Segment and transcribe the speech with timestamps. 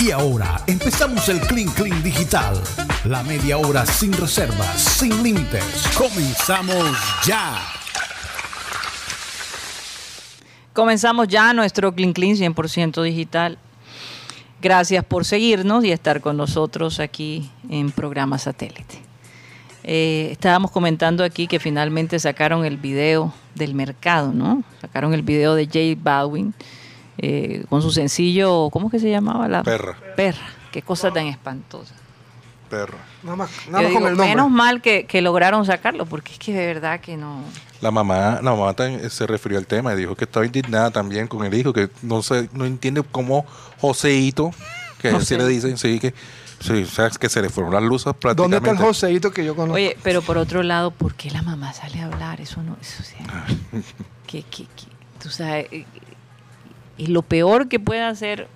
[0.00, 2.60] Y ahora empezamos el Clean Clean Digital.
[3.04, 5.64] La media hora sin reservas, sin límites.
[5.96, 7.58] Comenzamos ya.
[10.72, 13.58] Comenzamos ya nuestro Clean Clean 100% digital.
[14.60, 19.02] Gracias por seguirnos y estar con nosotros aquí en programa satélite.
[19.82, 24.64] Eh, estábamos comentando aquí que finalmente sacaron el video del mercado, ¿no?
[24.80, 26.54] Sacaron el video de J Baldwin
[27.18, 29.48] eh, con su sencillo, ¿cómo que se llamaba?
[29.48, 29.96] La Perra.
[30.16, 30.46] Perra.
[30.72, 31.94] Qué cosa tan espantosa.
[32.68, 32.98] Perra.
[33.22, 34.28] Nada más, Yo nada más digo, con el nombre.
[34.34, 37.42] menos mal que, que lograron sacarlo, porque es que de verdad que no.
[37.80, 41.28] La mamá, la mamá tan- se refirió al tema y dijo que estaba indignada también
[41.28, 43.44] con el hijo, que no se, no entiende cómo
[43.80, 44.50] Joseito,
[44.98, 45.38] que así José.
[45.38, 46.14] le dicen, sí, que,
[46.60, 48.70] sí, o sea, que se le fueron las luces ¿Dónde prácticamente.
[48.70, 49.74] está el Joseito que yo conozco?
[49.74, 52.40] Oye, pero por otro lado, ¿por qué la mamá sale a hablar?
[52.40, 53.44] Eso no, eso o sea, Ah.
[54.26, 54.88] que, que- que-
[55.22, 55.66] tú sabes,
[56.98, 58.48] y lo peor que puede hacer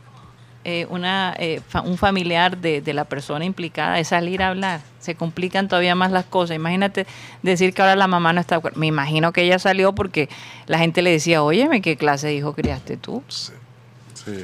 [0.64, 4.80] eh, una, eh, fa- un familiar de, de la persona implicada es salir a hablar.
[4.98, 6.56] Se complican todavía más las cosas.
[6.56, 7.06] Imagínate
[7.42, 8.78] decir que ahora la mamá no está de acuerdo.
[8.78, 10.28] Me imagino que ella salió porque
[10.66, 13.22] la gente le decía, óyeme, ¿qué clase de hijo criaste tú?
[13.28, 13.52] Sí.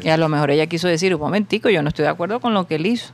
[0.03, 2.55] Y a lo mejor ella quiso decir, un momentico, yo no estoy de acuerdo con
[2.55, 3.13] lo que él hizo.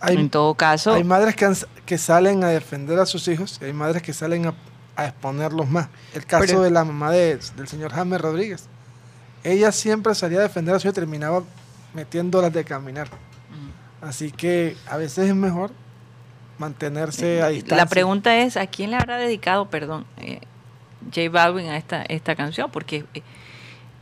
[0.00, 3.58] hay, en todo caso, hay madres que, han- que salen a defender a sus hijos
[3.60, 4.54] y hay madres que salen a,
[4.96, 5.88] a exponerlos más.
[6.14, 8.66] El caso Pero- de la mamá de- del señor James Rodríguez.
[9.44, 11.42] Ella siempre salía a defender a su hijo y terminaba
[11.94, 13.08] metiéndolas de caminar.
[13.08, 14.04] Mm.
[14.04, 15.70] Así que a veces es mejor
[16.58, 17.76] mantenerse a distancia.
[17.76, 20.40] La pregunta es, ¿a quién le habrá dedicado, perdón, eh,
[21.14, 22.70] J Balvin a esta, esta canción?
[22.70, 23.22] Porque eh,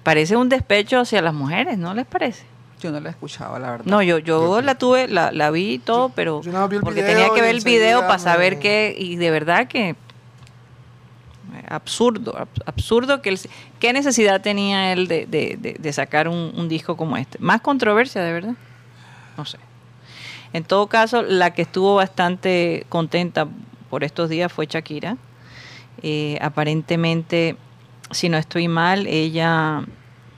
[0.02, 2.44] parece un despecho hacia las mujeres, ¿no les parece?
[2.80, 3.86] Yo no la escuchaba, la verdad.
[3.86, 6.82] No, yo, yo la tuve, la, la vi y todo, pero yo más vi el
[6.82, 9.96] porque video tenía que ver el video para saber me- qué, y de verdad que
[11.70, 13.40] absurdo, ab- absurdo que él,
[13.80, 17.38] qué necesidad tenía él de, de- sacar un, un disco como este.
[17.38, 18.54] Más controversia, de verdad.
[19.36, 19.58] No sé.
[20.52, 23.46] En todo caso, la que estuvo bastante contenta
[23.90, 25.16] por estos días fue Shakira.
[26.02, 27.56] Eh, aparentemente,
[28.10, 29.82] si no estoy mal, ella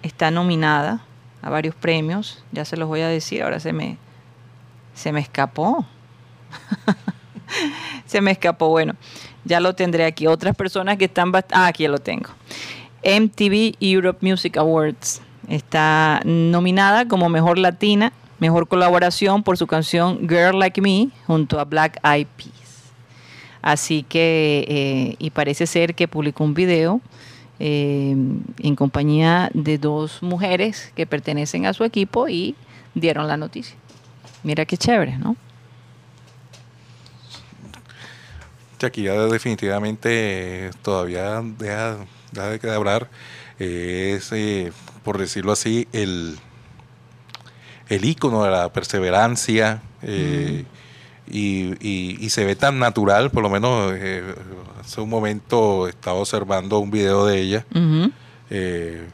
[0.03, 1.03] está nominada
[1.43, 2.43] a varios premios.
[2.53, 3.99] Ya se los voy a decir, ahora se me,
[4.95, 5.85] se me escapó.
[8.07, 8.69] se me escapó.
[8.69, 8.95] Bueno,
[9.45, 10.27] ya lo tendré aquí.
[10.27, 11.33] Otras personas que están...
[11.53, 12.31] Ah, aquí lo tengo.
[13.05, 15.23] MTV Europe Music Awards.
[15.49, 21.65] Está nominada como Mejor Latina, Mejor Colaboración por su canción Girl Like Me junto a
[21.65, 22.93] Black Eyed Peas.
[23.63, 27.01] Así que, eh, y parece ser que publicó un video
[27.59, 28.17] eh,
[28.59, 32.55] en compañía de dos mujeres que pertenecen a su equipo y
[32.95, 33.77] dieron la noticia.
[34.43, 35.37] Mira qué chévere, ¿no?
[38.81, 41.99] Shakira definitivamente eh, todavía deja,
[42.33, 43.09] deja de hablar.
[43.59, 44.73] Eh, es, eh,
[45.05, 46.39] por decirlo así, el,
[47.89, 49.83] el ícono de la perseverancia.
[50.03, 50.65] eh,
[51.33, 54.25] y, y- y se ve tan natural, por lo menos eh,
[54.81, 57.67] hace un momento estaba observando un video de ella,
[58.51, 59.07] eh,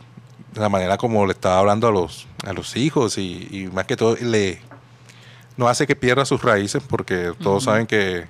[0.55, 3.85] de la manera como le estaba hablando a los, a los hijos y, y más
[3.85, 4.61] que todo le
[5.59, 8.25] no hace que pierda sus raíces porque todos saben que,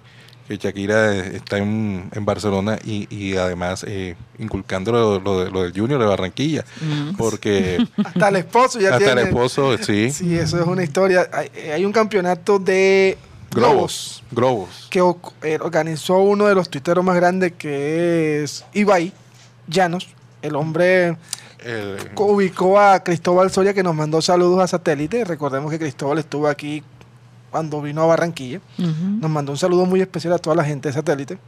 [0.48, 5.62] que Shakira está en, en Barcelona y, y además eh, inculcando lo, lo de- lo
[5.62, 7.16] del Junior de Barranquilla Ujú.
[7.16, 9.20] porque Hasta el esposo ya hasta tiene.
[9.22, 11.28] el esposo, sí, Sí, eso es una historia.
[11.32, 13.18] Hay, hay un campeonato de
[13.50, 15.00] globos globos, que
[15.42, 19.12] eh, organizó uno de los tuiteros más grandes que es Ibai
[19.66, 20.08] Llanos.
[20.42, 21.16] El hombre
[21.64, 25.24] El- ubicó a Cristóbal Soria que nos mandó saludos a satélite.
[25.24, 26.82] Recordemos que Cristóbal estuvo aquí
[27.56, 28.60] cuando vino a Barranquilla.
[28.76, 31.38] Nos mandó un saludo muy especial a toda la gente de satélite.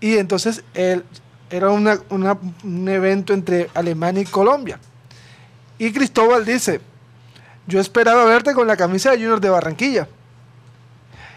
[0.00, 1.04] Y entonces él,
[1.50, 4.80] era una- una- un evento entre Alemania y Colombia.
[5.78, 6.80] Y Cristóbal dice,
[7.68, 10.08] yo esperaba verte con la camisa de Junior de Barranquilla.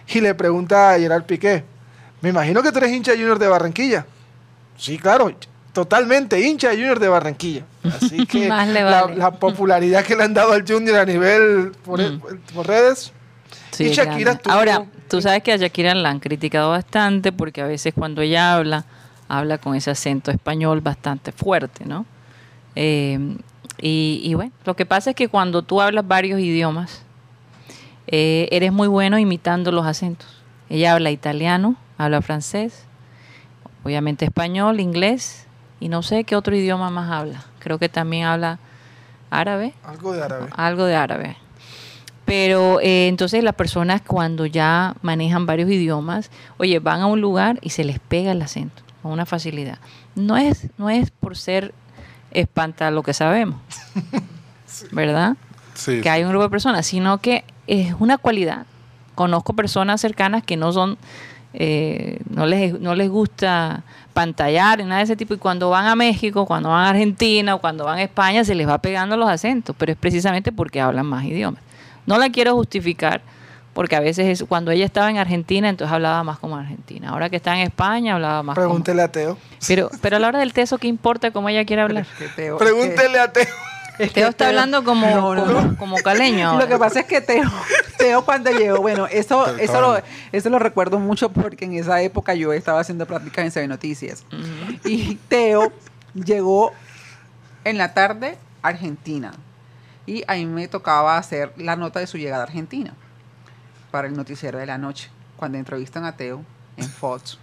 [0.08, 1.64] Y le pregunta a Gerard Piqué,
[2.22, 4.08] me imagino que tú eres hincha de Junior de Barranquilla.
[4.76, 5.32] Sí, claro,
[5.72, 7.64] totalmente hincha de Junior de Barranquilla.
[7.84, 12.22] Así que la, popularidad que le han dado al Junior a nivel por, Mm.
[12.56, 13.12] por redes
[13.78, 14.42] Sí, Y es Shakira grande.
[14.44, 18.22] tuvo- Ahora, tú sabes que a Shakira la han criticado bastante porque a veces cuando
[18.22, 18.86] ella habla,
[19.28, 22.06] habla con ese acento español bastante fuerte, ¿no?
[22.76, 23.20] Eh,
[23.80, 27.04] y, y bueno, lo que pasa es que cuando tú hablas varios idiomas,
[28.08, 30.28] eh, eres muy bueno imitando los acentos.
[30.70, 32.86] Ella habla italiano, habla francés,
[33.84, 35.46] obviamente español, inglés
[35.80, 37.46] y no sé qué otro idioma más habla.
[37.60, 38.58] Creo que también habla
[39.30, 40.48] árabe algo de árabe.
[40.56, 41.38] algo de árabe.
[42.28, 47.58] Pero eh, entonces las personas cuando ya manejan varios idiomas, oye, van a un lugar
[47.62, 49.80] y se les pega el acento con una facilidad.
[50.14, 51.74] No es, no es por ser
[52.32, 53.62] espanta lo que sabemos,
[54.92, 55.38] ¿verdad?
[55.74, 58.66] Sí, que hay un grupo de personas, sino que es una cualidad.
[59.16, 60.98] Conozco personas cercanas que no son,
[61.54, 65.86] eh, no, les, no les gusta pantallar, ni nada de ese tipo, y cuando van
[65.86, 69.16] a México, cuando van a Argentina o cuando van a España, se les va pegando
[69.16, 71.62] los acentos, pero es precisamente porque hablan más idiomas.
[72.08, 73.22] No la quiero justificar,
[73.74, 77.10] porque a veces es, cuando ella estaba en Argentina, entonces hablaba más como argentina.
[77.10, 78.66] Ahora que está en España, hablaba más como...
[78.70, 79.38] Pregúntele a Teo.
[79.68, 82.08] Pero, pero a la hora del teso, ¿qué importa cómo ella quiere hablar?
[82.18, 83.46] Que Teo- Pregúntele a Teo.
[84.00, 85.78] es que Teo está Teo- hablando como, No, no, como, no.
[85.78, 86.58] como caleño.
[86.58, 87.44] Lo que pasa es que Teo,
[88.00, 90.02] Teo cuando llegó, bueno, eso, eso, lo,
[90.32, 94.26] eso lo recuerdo mucho porque en esa época yo estaba haciendo prácticas en CB Noticias.
[94.86, 95.72] Y Teo
[96.16, 96.72] llegó
[97.64, 99.34] en la tarde a Argentina.
[100.08, 102.94] Y a mí me tocaba hacer la nota de su llegada a Argentina
[103.92, 106.44] para el noticiero de la noche, cuando entrevistan a Teo
[106.78, 107.38] en Fox.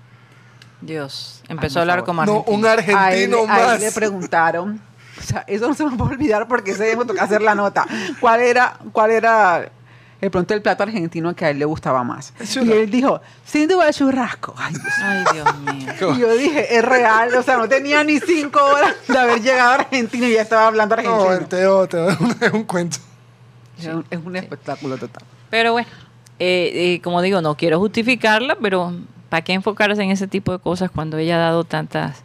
[0.81, 2.06] Dios, empezó a hablar favor.
[2.06, 2.58] como No, argentino.
[2.58, 3.81] un a él, argentino a él más.
[3.81, 4.81] le preguntaron,
[5.19, 7.55] o sea, eso no se me va a olvidar porque se me toca hacer la
[7.55, 7.87] nota.
[8.20, 9.70] ¿Cuál era, cuál era
[10.25, 12.32] de pronto el plato argentino que a él le gustaba más?
[12.41, 14.55] Y él dijo, sin duda el churrasco.
[14.56, 14.94] Ay, Dios.
[15.03, 16.15] Ay, Dios mío.
[16.17, 19.73] Y yo dije, es real, o sea, no tenía ni cinco horas de haber llegado
[19.73, 21.25] a Argentina y ya estaba hablando argentino.
[21.26, 22.97] No, el Teo, Teo es un, es un cuento.
[23.79, 25.25] es, un, es un espectáculo total.
[25.50, 25.88] Pero bueno,
[26.38, 28.94] eh, eh, como digo, no quiero justificarla, pero
[29.29, 32.23] ¿para qué enfocarse en ese tipo de cosas cuando ella ha dado tantas,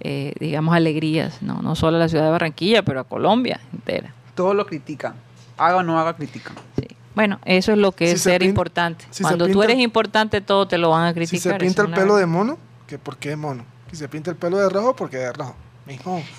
[0.00, 1.42] eh, digamos, alegrías?
[1.42, 4.14] No, no solo a la ciudad de Barranquilla, pero a Colombia entera.
[4.34, 5.12] Todos lo critican.
[5.58, 6.54] Haga o no haga, critican.
[6.78, 6.96] Sí.
[7.14, 9.04] Bueno, eso es lo que Si es se ser importante.
[9.10, 11.40] si se Cuando tú eres importante, todo te lo van a Si criticar.
[11.40, 12.18] se eso pinta el pelo verdad.
[12.20, 13.64] de mono, que ¿por qué mono?
[13.90, 15.54] Si se pinta el pelo de rojo, porque de rojo.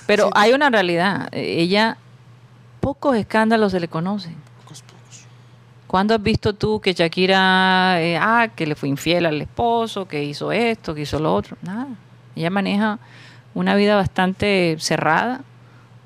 [0.08, 1.30] Pero Sí, hay una realidad.
[1.32, 1.98] Ella,
[2.82, 4.36] pocos escándalos se le conocen.
[4.64, 5.26] pocos, pocos.
[5.88, 10.24] ¿Cuándo has visto tú que Shakira, eh, ah, que le fue infiel al esposo, que
[10.24, 11.58] hizo esto, que hizo lo otro?
[11.62, 11.88] Nada.
[12.36, 13.00] Ella maneja
[13.54, 15.42] una vida bastante cerrada.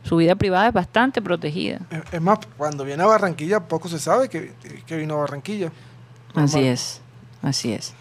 [0.09, 1.81] Su vida privada es bastante protegida.
[1.91, 4.53] Es- Es más, cuando viene a Barranquilla, poco se sabe que,
[4.87, 5.67] que vino a Barranquilla.
[6.33, 6.63] Así Normal.
[6.73, 7.01] es.
[7.43, 7.93] Así es.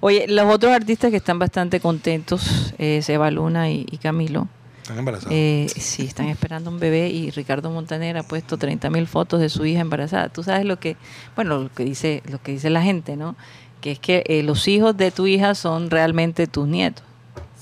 [0.00, 4.46] Oye, los otros artistas que están bastante contentos, eh, Seba Luna y, y Camilo,
[4.82, 5.32] Están embarazados.
[5.34, 9.48] eh, sí, están esperando un bebé y Ricardo Montaner ha puesto 30 mil fotos de
[9.50, 10.28] su hija embarazada.
[10.30, 10.96] Tú sabes lo que,
[11.36, 13.34] bueno, lo que dice, lo que dice la gente, ¿no?
[13.82, 17.04] Que es que eh, los hijos de tu hija son realmente tus nietos.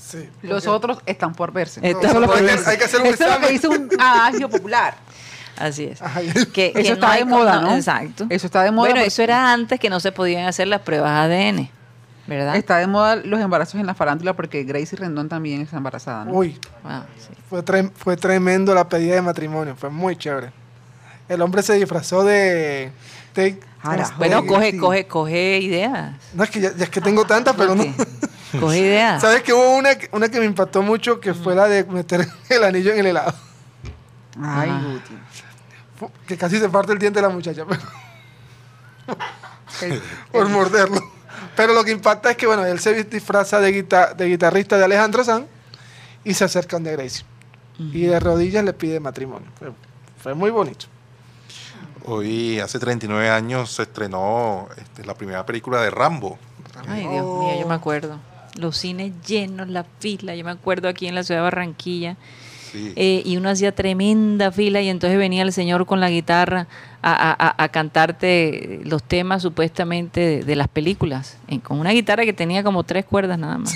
[0.07, 0.29] Sí.
[0.41, 1.81] Los otros están por verse.
[1.81, 3.89] No, Esto es lo hay, que hay hacer un Eso es lo que dice un
[3.99, 4.95] adagio popular.
[5.57, 5.99] Así es.
[6.53, 7.75] Que, que Eso no está de moda, con- ¿no?
[7.75, 8.25] Exacto.
[8.29, 8.81] Eso está de moda.
[8.89, 11.69] Bueno, porque eso era antes que no se podían hacer las pruebas ADN,
[12.27, 12.55] ¿verdad?
[12.55, 16.31] Está de moda los embarazos en la farándula porque Gracie Rendón también está embarazada, ¿no?
[16.31, 17.29] Uy, Wow, sí.
[17.49, 19.75] fue, tre- fue tremendo la pedida de matrimonio.
[19.75, 20.51] Fue muy chévere.
[21.27, 22.91] El hombre se disfrazó de...
[23.35, 26.15] de- Ahora, ¿cómo- Bueno, coge, coge, coge ideas.
[26.33, 27.85] No, es que ya, ya es que tengo tantas, pero no.
[28.59, 29.21] Coge ideas.
[29.21, 32.27] ¿Sabes que hubo una, que- una que me impactó mucho que fue la de meter
[32.49, 33.33] el anillo en el helado?
[34.41, 34.71] Ay.
[34.71, 36.09] Guti.
[36.27, 37.81] Que casi se parte el diente de la muchacha pero-
[39.81, 40.01] El-
[40.31, 41.01] por el- morderlo.
[41.55, 44.85] Pero lo que impacta es que, bueno, él se disfraza de, guita- de guitarrista de
[44.85, 45.45] Alejandro Sanz
[46.23, 47.25] y se acerca donde Gracie.
[47.79, 49.47] Y de rodillas le pide matrimonio.
[49.59, 49.71] Fue,
[50.21, 50.87] fue muy bonito.
[52.07, 56.37] Hoy, hace 39 años, se estrenó este, la primera película de Rambo.
[56.87, 58.17] Ay, Dios mío, yo me acuerdo.
[58.55, 60.33] Los cines llenos, la fila.
[60.35, 62.15] Yo me acuerdo aquí en la ciudad de Barranquilla.
[62.71, 62.91] Sí.
[62.97, 66.67] eh, y uno hacía tremenda fila y entonces venía el señor con la guitarra
[67.01, 72.25] a, a- a- cantarte los temas supuestamente de, de las películas, en- con una guitarra
[72.25, 73.73] que tenía como tres cuerdas nada más.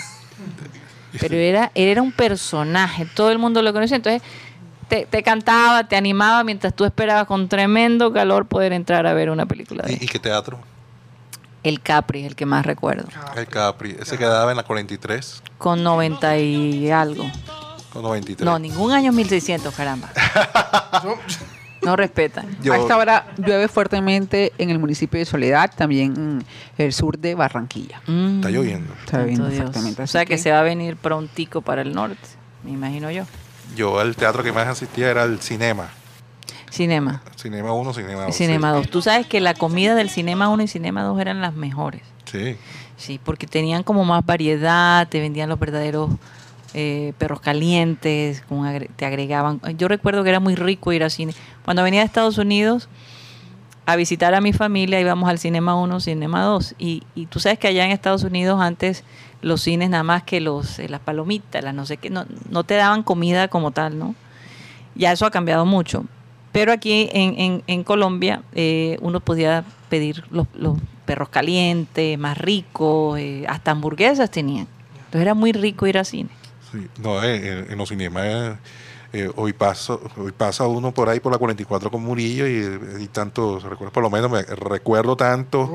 [1.21, 3.95] Pero era, él era un personaje, todo el mundo lo conocía.
[3.95, 4.21] Entonces
[4.91, 9.29] te, te cantaba, te animaba mientras tú esperabas con tremendo calor poder entrar a ver
[9.29, 10.59] una película de ¿Y, y qué teatro?
[11.63, 13.07] El Capri, el que más recuerdo,
[13.37, 13.95] El Capri.
[13.97, 17.23] Ese quedaba en la 43 con 90 y algo.
[17.93, 18.43] con 93.
[18.45, 20.09] No, ningún año 1600, caramba.
[21.83, 22.45] No respetan.
[22.61, 26.45] Yo- A esta hora llueve fuertemente en el municipio de Soledad, también en
[26.77, 28.01] el sur de Barranquilla.
[28.05, 28.35] Mm.
[28.35, 28.93] Está lloviendo.
[29.03, 32.19] Está lloviendo fuertemente, O sea que que- se va a venir prontico para el norte,
[32.63, 33.23] me imagino yo.
[33.75, 35.89] Yo al teatro que más asistía era el cinema.
[36.69, 37.21] Cinema.
[37.35, 38.35] Cinema 1, Cinema 2.
[38.35, 38.89] Cinema 2.
[38.89, 42.01] Tú sabes que la comida del Cinema 1 y Cinema 2 eran las mejores.
[42.25, 42.55] Sí.
[42.97, 46.11] Sí, porque tenían como más variedad, te vendían los verdaderos
[46.73, 49.59] eh, perros calientes, con agre- te agregaban.
[49.77, 51.33] Yo recuerdo que era muy rico ir al cine.
[51.65, 52.87] Cuando venía a Estados Unidos
[53.85, 56.75] a visitar a mi familia, íbamos al Cinema 1, Cinema 2.
[56.77, 59.03] Y, y tú sabes que allá en Estados Unidos antes
[59.41, 62.63] los cines nada más que los eh, las palomitas, las no sé qué, no, no
[62.63, 64.15] te daban comida como tal, ¿no?
[64.95, 66.05] Ya eso ha cambiado mucho.
[66.51, 73.17] Pero aquí en, en, Colombia eh, uno podía pedir los, los perros calientes, más ricos,
[73.19, 74.67] eh, hasta hamburguesas tenían.
[74.95, 76.29] Entonces era muy rico ir al cine.
[76.71, 76.87] sí.
[77.01, 78.57] No, eh, en, en los cinemas
[79.13, 83.07] eh, hoy paso hoy pasa uno por ahí por la 44 con Murillo y, y
[83.07, 85.69] tanto recuerdo por lo menos me recuerdo tanto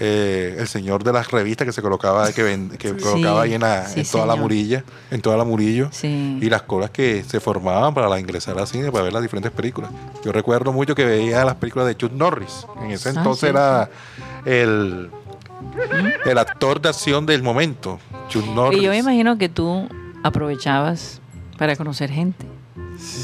[0.00, 3.62] eh, el señor de las revistas que se colocaba que, ven- que colocaba ahí en,
[3.62, 6.38] la- sí, en toda la murilla en toda la murillo Sí.
[6.40, 9.50] y las colas que se formaban para la ingresar al cine para ver las diferentes
[9.50, 9.90] películas.
[10.24, 12.64] Yo recuerdo mucho que veía las películas de Chuck Norris.
[12.82, 13.90] En ese Ah, entonces sí, era
[14.44, 15.10] el
[16.24, 19.88] el actor de acción del momento Chuck Norris Y yo me imagino que tú
[20.22, 21.20] aprovechabas
[21.58, 22.46] para conocer gente.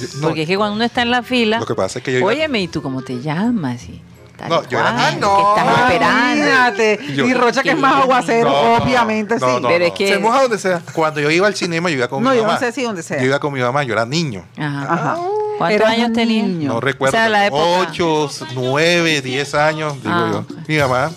[0.01, 2.05] Yo- no, Porque es que cuando uno está en la fila, lo que pasa es
[2.05, 3.83] que yo iba- óyeme, ¿y tú cómo te llamas?
[3.89, 4.01] Y
[4.37, 5.55] tal No, y yo era niño.
[5.55, 6.37] que estás esperando.
[6.37, 7.01] Imagínate.
[7.15, 9.63] Yo- y Rocha que es más yo- aguacero, No, no, obviamente no, sí.
[9.63, 9.97] no, Pero es no.
[9.97, 10.09] que...
[10.09, 10.83] Se moja donde sea.
[10.93, 12.83] cuando yo iba al cinema yo iba con No, mi yo mamá no sé si
[12.83, 13.19] donde sea.
[13.19, 14.93] yo iba con mi mamá yo era niño Ajá.
[14.95, 15.19] Ajá.
[15.59, 16.49] ¿Cuántos años tenías?
[16.49, 16.69] niño.
[16.73, 17.17] No recuerdo.
[17.17, 20.57] O sea, la época- 8, 9, 10 años, digo Ah, yo.
[20.67, 21.13] Mi mamá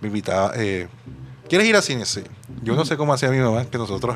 [0.00, 0.52] me invitaba.
[0.56, 0.88] Eh,
[1.48, 2.04] ¿Quieres ir al cine?
[2.04, 2.22] Sí.
[2.62, 4.14] Yo no sé cómo hacía mi mamá, que nosotros.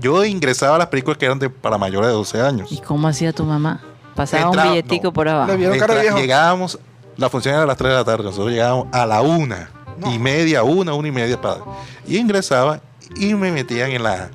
[0.00, 2.72] Yo ingresaba a las películas que eran de, para mayores de 12 años.
[2.72, 3.80] ¿Y cómo hacía tu mamá?
[4.14, 5.12] Pasaba un billetico no.
[5.12, 5.52] por abajo.
[5.52, 6.78] Entra- llegábamos,
[7.16, 10.12] la función era a las 3 de la tarde, nosotros llegábamos a la una No.
[10.12, 11.40] y media, una, una y media.
[11.40, 11.58] Para,
[12.06, 12.80] y ingresaba
[13.16, 14.30] y me metían en la,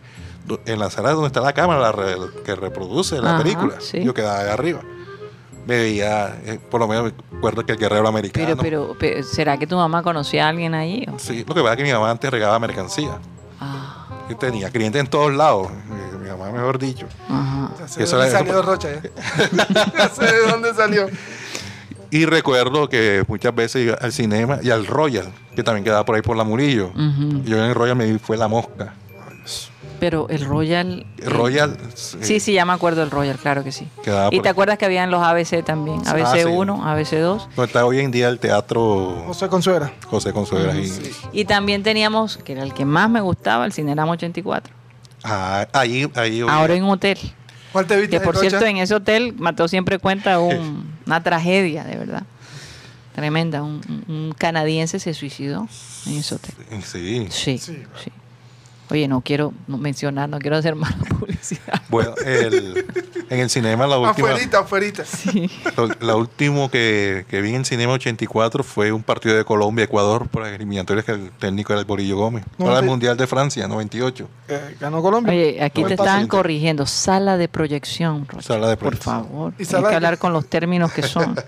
[0.66, 2.16] en la sala donde está la cámara la re-
[2.46, 3.76] que reproduce la Ajá, película.
[3.80, 4.04] sí.
[4.04, 4.82] Yo quedaba ahí arriba.
[5.68, 8.48] Me veía, eh, por lo menos me acuerdo que el guerrero americano.
[8.48, 11.06] Pero, pero, pero, ¿será que tu mamá conocía a alguien allí?
[11.14, 11.20] o?
[11.20, 13.20] Sí, lo que pasa es que mi mamá antes regaba mercancía.
[14.36, 15.70] Tenía clientes en todos lados.
[15.90, 17.08] Mi, mi mamá, mejor dicho.
[17.30, 17.72] ajá.
[17.98, 19.02] De dónde era- salió Rocha, ¿eh?
[19.98, 21.08] Ya sé de dónde salió.
[22.10, 26.16] Y recuerdo que muchas veces iba al cinema y al Royal, que también quedaba por
[26.16, 26.88] ahí por la Murillo.
[26.90, 27.42] Ujú.
[27.46, 28.94] Yo en el Royal me vi fue La Mosca.
[30.02, 31.06] Pero el Royal...
[31.20, 31.78] El Royal.
[31.94, 33.88] Sí, sí, ya me acuerdo del Royal, claro que sí.
[34.04, 36.46] Quedaba Y te acuerdas que habían los ABC también, Ah, ABC sí.
[36.52, 37.50] 1, ABC 2.
[37.56, 39.94] Donde está hoy en día el teatro José Consuegra.
[40.08, 40.76] José Consuegra.
[40.76, 40.92] y-
[41.34, 44.74] Y también teníamos, que era el que más me gustaba, el Cinerama 84.
[45.24, 46.42] Ah, ahí, ahí.
[46.50, 47.20] Ahora en un hotel.
[47.72, 48.18] ¿Cuál te viste?
[48.18, 52.24] Que por cierto, en ese hotel, Mateo siempre cuenta un- una tragedia, de verdad.
[53.14, 53.62] Tremenda.
[53.62, 55.68] Un, un- un canadiense se suicidó
[56.08, 56.56] en ese hotel.
[56.84, 57.28] Sí.
[57.30, 58.12] Sí, Sí, sí.
[58.92, 61.82] Oye, no quiero mencionar, no quiero hacer mala publicidad.
[61.90, 62.86] Bueno, el-
[63.30, 64.28] en el cinema la última.
[64.30, 65.04] Afuerita, afuerita.
[65.78, 70.44] Lo, la último que, que vi en Cinema 84 fue un partido de Colombia-Ecuador por
[70.44, 72.44] las eliminatorias que el técnico era el Borillo Gómez.
[72.58, 72.90] No, para el sí.
[72.90, 74.28] Mundial de Francia, 98.
[74.50, 75.32] Eh, ganó Colombia.
[75.34, 76.86] Oye, aquí te están corrigiendo.
[76.86, 78.46] Sala de proyección, Rocha.
[78.50, 79.24] Sala de Por proyección.
[79.24, 79.54] favor.
[79.54, 81.34] ¿Y Tienes sala que de- hablar con los términos que son.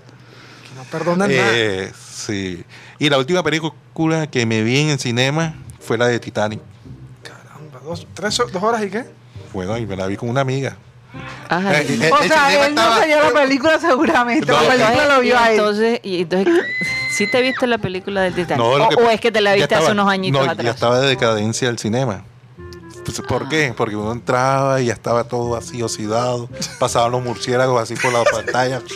[0.64, 1.50] Que no perdonan nada.
[1.52, 2.64] Eh, sí.
[2.98, 6.60] Y la última película que me vi en el cinema fue la de Titanic.
[7.84, 9.04] Dos, tres, dos horas y qué?
[9.52, 10.76] Bueno, y me la vi con una amiga.
[11.14, 14.46] Eh, eh, O el sea, él no se la película seguramente.
[14.50, 15.58] No, la película lo y vio a él.
[15.58, 16.54] entonces, y entonces,
[17.12, 18.58] ¿sí te viste la película del Titanic?
[18.64, 20.12] No, lo o, que o pa- es que te la ya viste hace estaba- unos
[20.12, 20.74] añitos no, Ya atrás?
[20.74, 22.24] estaba de decadencia el cinema.
[23.04, 23.46] Pues, ¿Por Ah.
[23.50, 23.74] qué?
[23.76, 26.48] Porque uno entraba y ya estaba todo así oxidado.
[26.80, 28.80] Pasaban los murciélagos así por la pantalla.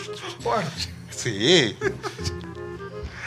[1.10, 1.76] Sí,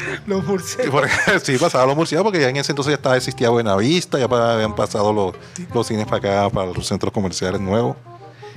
[0.27, 1.09] Los murciélagos.
[1.43, 4.75] sí, pasaban los murciélagos porque ya en ese entonces ya estaba, existía Buenavista, ya habían
[4.75, 5.35] pasado los,
[5.73, 7.97] los cines para acá, para los centros comerciales nuevos.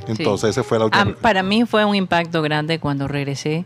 [0.06, 1.02] Entonces ese fue la última.
[1.02, 3.64] Ah, para mí fue un impacto grande cuando regresé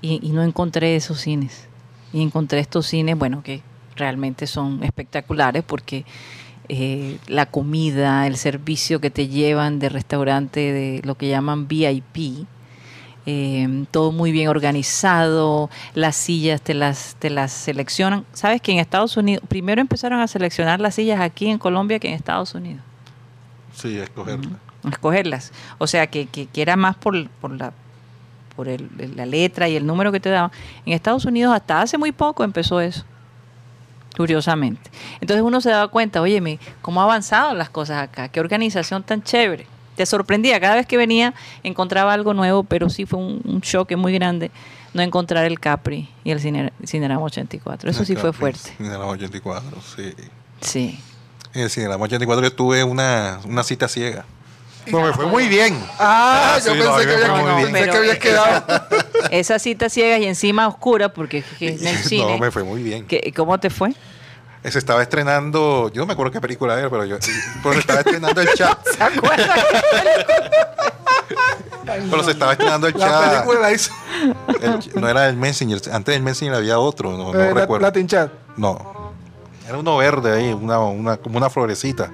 [0.00, 1.66] y, y no encontré esos cines.
[2.12, 3.62] Y encontré estos cines, bueno, que
[3.96, 6.04] realmente son espectaculares porque
[6.68, 12.46] eh, la comida, el servicio que te llevan de restaurante, de lo que llaman VIP,
[13.26, 18.24] eh, todo muy bien organizado, las sillas te las, te las seleccionan.
[18.32, 22.08] ¿Sabes que en Estados Unidos, primero empezaron a seleccionar las sillas aquí en Colombia que
[22.08, 22.82] en Estados Unidos?
[23.74, 24.50] Sí, escogerla.
[24.90, 25.52] escogerlas.
[25.78, 27.72] O sea, que, que, que era más por, por la
[28.54, 30.52] por el- la letra y el número que te daban.
[30.86, 33.04] En Estados Unidos hasta hace muy poco empezó eso,
[34.16, 34.90] curiosamente.
[35.20, 39.22] Entonces uno se daba cuenta, óyeme, cómo ha avanzado las cosas acá, qué organización tan
[39.22, 39.66] chévere.
[39.96, 43.96] Te sorprendía, cada vez que venía encontraba algo nuevo, pero sí fue un, un choque
[43.96, 44.50] muy grande
[44.92, 47.90] no encontrar el Capri y el Cine- Cinerama 84.
[47.90, 48.74] Eso sí fue fuerte.
[48.78, 50.14] Cinerama 84, sí.
[50.60, 51.00] Sí.
[51.52, 54.24] En el Cinerama 84 yo tuve una, una cita ciega.
[54.90, 55.76] Pues me fue muy bien.
[55.98, 58.64] Ah, Ah, yo sí, no, pensé, que, había, muy pensé que habías quedado.
[59.30, 62.32] Esa cita ciega y encima oscura, porque que en el cine.
[62.32, 63.06] No, me fue muy bien.
[63.06, 63.94] ¿Qué- ¿Cómo te fue?
[64.64, 67.18] Se estaba estrenando, yo no me acuerdo qué película era, pero yo
[67.62, 68.78] pero se estaba estrenando el chat.
[68.96, 69.50] ¿Se acuerdan?
[72.10, 73.30] Pero se estaba estrenando el La chat.
[73.32, 73.92] película la hizo
[74.62, 77.86] El- no era el Messenger, antes del Messenger había otro, no, no eh, la- recuerdo.
[77.86, 78.32] Latin Chat.
[78.56, 79.12] No.
[79.68, 82.10] Era uno verde ahí, una, una, como una florecita.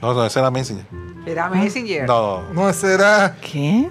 [0.00, 0.84] No, no, ese era Messenger.
[1.26, 2.06] Era Messenger.
[2.06, 3.90] No, No, ese era, ¿Qué?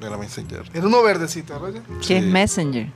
[0.00, 0.64] no era Messenger.
[0.74, 1.80] era uno verdecito, ¿verdad?
[2.06, 2.30] ¿Qué es Sí.
[2.30, 2.92] Messenger?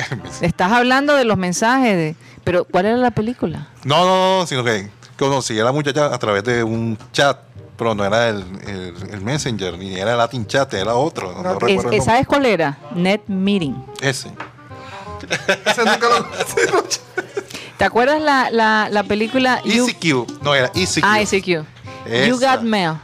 [0.40, 3.68] Estás hablando de los mensajes, de, pero ¿cuál era la película?
[3.84, 7.38] No, no, no, sino que conocí a la muchacha a través de un chat.
[7.76, 11.32] pero no era el, el, el Messenger, ni era el Latin Chat, era otro.
[11.32, 12.00] No, No, Es- recuerdo el es- nombre.
[12.02, 12.78] ¿Sabes cuál era?
[12.94, 13.74] Net Meeting.
[14.00, 14.30] Ese.
[15.66, 17.00] Ese nunca lo- sí, Rocha.
[17.78, 20.42] ¿Te acuerdas la, la, la película You- ECQ.
[20.42, 21.02] No, era ECQ.
[21.04, 21.46] Ah, ICQ.
[22.28, 22.38] You.
[22.38, 22.94] Got Mail.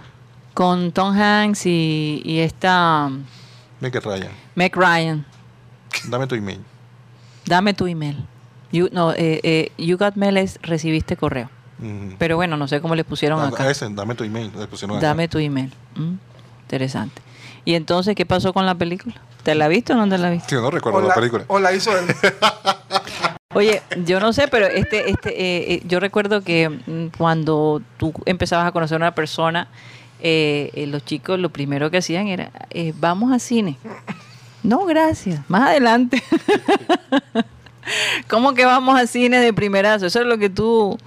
[0.54, 3.08] Con Tom Hanks y, y esta
[3.80, 4.30] Meg Ryan.
[4.56, 5.24] Meg Ryan.
[6.08, 6.60] Dame tu email.
[7.48, 8.24] Dame tu email.
[8.70, 11.50] You, no, eh, eh, you Got Mail es recibiste correo.
[12.18, 13.70] Pero bueno, no sé cómo le pusieron acá.
[13.70, 14.50] ese, dame tu email.
[14.58, 15.06] le pusieron acá.
[15.06, 15.72] Dame tu email.
[15.94, 16.14] Mm,
[16.62, 17.22] interesante.
[17.64, 19.14] ¿Y entonces qué pasó con la película?
[19.44, 20.48] ¿Te la viste o no te la viste?
[20.48, 21.44] Sí, no recuerdo la la, película.
[21.46, 22.06] o la hizo él.
[23.54, 28.12] Oye, yo no sé, pero este, este, eh, eh, yo recuerdo que mm, cuando tú
[28.26, 29.68] empezabas a conocer a una persona,
[30.20, 33.76] eh, eh, los chicos lo primero que hacían era, eh, vamos a cine.
[34.62, 35.40] No, gracias.
[35.48, 36.22] Más adelante.
[38.28, 40.06] ¿Cómo que vamos a cine de primerazo?
[40.06, 40.98] Eso es lo que tú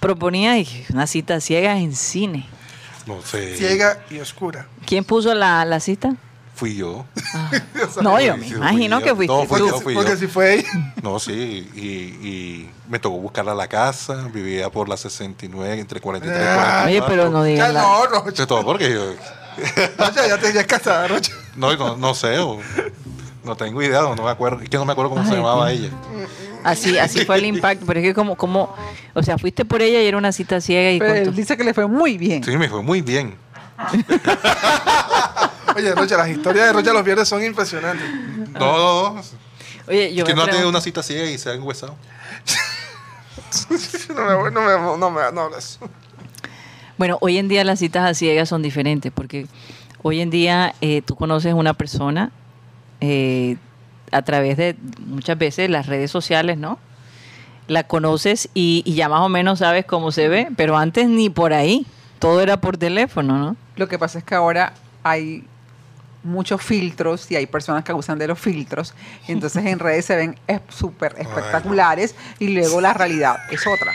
[0.00, 2.46] proponías, y una cita ciega en cine.
[3.06, 3.56] No sé.
[3.56, 4.66] Ciega y oscura.
[4.86, 6.14] ¿Quién puso la, la cita?
[6.54, 7.04] Fui yo.
[8.02, 9.66] No, yo me imagino fui que fuiste No, fui tú.
[9.66, 10.16] yo, Porque, fui porque yo.
[10.16, 10.68] si fue ella.
[11.02, 16.00] No, sí, y, y me tocó buscarla a la casa, vivía por la 69, entre
[16.00, 16.86] 43 y Ah, 44.
[16.86, 18.46] Oye, pero no Ya digas la- no, Rocha.
[18.46, 19.14] Todo, porque yo,
[19.98, 21.32] Rocha, ya te ya es casada, Rocha.
[21.56, 22.58] No, no, no sé, o-
[23.44, 25.88] no tengo idea, no me acuerdo, es que no me acuerdo cómo se llamaba ella.
[26.64, 27.86] Así, así fue el impacto.
[27.86, 28.74] Pero es que como, como,
[29.14, 31.64] o sea, fuiste por ella y era una cita ciega y Pero él dice que
[31.64, 32.42] le fue muy bien.
[32.44, 33.34] Sí, me fue muy bien.
[35.76, 38.04] Oye, Rocha, las historias de Rocha los viernes son impresionantes.
[38.52, 39.22] No, no, no.
[39.86, 41.94] Oye, yo que me no ha tenido una cita ciega y se ha enguesado.
[44.14, 45.78] No me, no me, no me, no hables.
[46.98, 49.46] Bueno, hoy en día las citas a ciegas son diferentes porque
[50.02, 52.30] hoy en día eh, tú conoces una persona
[53.00, 53.56] eh,
[54.12, 54.76] a través de
[55.06, 56.78] muchas veces las redes sociales, ¿no?
[57.66, 61.28] La conoces y, y ya más o menos sabes cómo se ve, pero antes ni
[61.30, 61.86] por ahí.
[62.18, 63.56] Todo era por teléfono, ¿no?
[63.76, 64.72] Lo que pasa es que ahora
[65.04, 65.44] hay
[66.24, 68.92] muchos filtros y hay personas que abusan de los filtros.
[69.28, 73.92] Entonces en redes se ven es- súper espectaculares y luego la realidad es otra.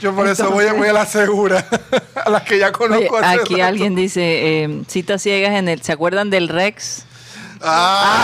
[0.00, 1.66] Yo por eso voy, a- voy a la segura.
[2.24, 3.16] a las que ya Oye, conozco.
[3.18, 3.64] hace aquí rato.
[3.66, 5.82] alguien dice eh, citas ciegas en el.
[5.82, 7.04] ¿Se acuerdan del Rex?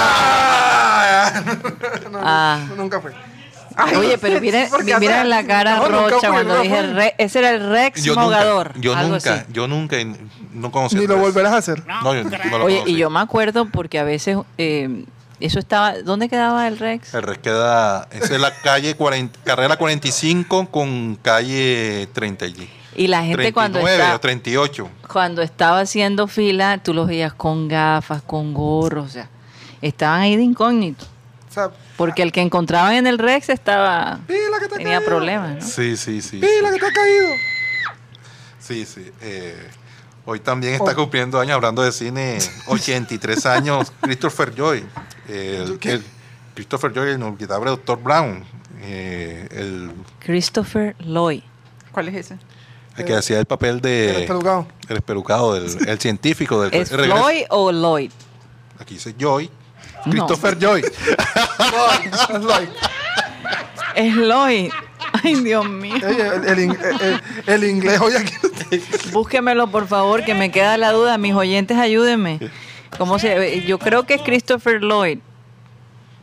[0.03, 1.43] Ah,
[2.05, 2.59] no, no, Ah.
[2.77, 3.13] nunca fue.
[3.97, 4.69] Oye, pero miren,
[5.01, 6.83] miren la cara No, rocha fui, cuando no dije.
[6.93, 8.75] Re- ese era el Rex Yo mogador.
[8.75, 9.45] nunca, yo algo nunca, así.
[9.53, 9.97] yo nunca,
[10.53, 11.83] no conocí Ni lo volverás a hacer.
[11.87, 12.93] No, yo no lo Oye, conocí.
[12.93, 15.05] y yo me acuerdo porque a veces eh,
[15.39, 15.95] eso estaba.
[16.03, 17.15] ¿Dónde quedaba el Rex?
[17.15, 22.69] El Rex queda, esa es la calle 40, carrera 45 con calle 30 allí.
[22.97, 24.91] Y la gente cuando 39 está- o 38.
[25.13, 29.29] Cuando estaba haciendo fila, tú los veías con gafas, con gorros, o sea,
[29.81, 31.05] estaban ahí de incógnito.
[31.49, 34.97] O sea, Porque el que encontraban en el Rex estaba pila que te ha tenía
[34.99, 35.05] caído.
[35.11, 35.63] problemas, ¿no?
[35.63, 36.39] Sí, sí, sí.
[36.39, 36.75] Pila sí.
[36.75, 37.29] que te ha caído.
[38.59, 39.11] Sí, sí.
[39.21, 39.69] eh,
[40.25, 40.95] hoy también está Oh.
[40.95, 44.85] cumpliendo años, hablando de cine, 83 años, Christopher Joy.
[45.29, 45.93] El, ¿Qué?
[45.93, 46.05] el-
[46.55, 47.99] Christopher Joy, el inolvidable Dr.
[48.03, 48.45] Brown.
[48.83, 51.43] eh, el, Christopher Lloyd.
[51.93, 52.39] ¿Cuál es ese?
[53.01, 54.11] El que hacía el papel de...
[54.11, 54.67] El espelucado.
[54.89, 56.75] El espelucado, del, el científico del...
[56.75, 58.11] ¿Es el Floyd o Lloyd?
[58.79, 59.51] Aquí dice Joy.
[60.07, 60.11] No.
[60.13, 60.81] Christopher Joy.
[62.33, 62.73] Es like-
[63.97, 64.71] Es Lloyd.
[65.23, 65.95] Ay, Dios mío.
[65.97, 68.33] El, el in- el- el inglés hoy aquí.
[69.13, 71.19] Búsquemelo, por favor, que me queda la duda.
[71.19, 72.39] Mis oyentes, ayúdenme.
[72.97, 75.19] ¿Cómo se Yo creo que es Christopher Lloyd.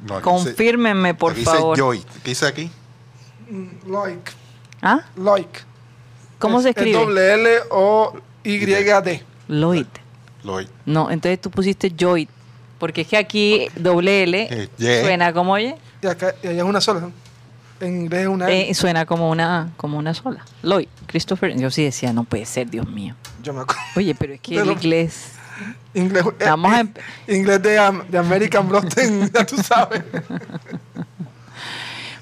[0.08, 1.76] No, Confírmenme, por aquí favor.
[1.76, 2.04] Dice Joy.
[2.24, 2.72] ¿Qué dice aquí?
[3.86, 4.32] Like.
[4.82, 5.02] ¿Ah?
[5.18, 5.60] Like.
[6.40, 6.98] ¿Cómo Es- se es escribe?
[6.98, 9.24] doble L o Y D.
[9.48, 9.86] Lloyd.
[10.44, 10.68] Lloyd.
[10.86, 12.28] No, entonces tú pusiste Lloyd.
[12.80, 15.02] Porque es que aquí doble L Eh, yeah.
[15.02, 15.76] suena como oye.
[16.02, 17.00] Y acá y allá es una sola.
[17.02, 17.12] ¿no?
[17.80, 18.70] En inglés es una L.
[18.70, 20.46] Eh, suena como una, como una sola.
[20.64, 20.88] Lloyd.
[21.08, 21.58] Christopher.
[21.58, 23.16] Yo sí decía, no puede ser, Dios mío.
[23.42, 23.82] Yo me acuerdo.
[23.96, 25.32] Oye, pero es que el inglés.
[25.96, 30.04] Inglés, eh, Vamos a eh, empe- inglés de, de American Blossom, ya tú sabes.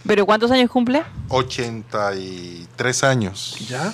[0.07, 1.03] ¿Pero cuántos años cumple?
[1.29, 3.55] 83 años.
[3.69, 3.93] ¿Ya?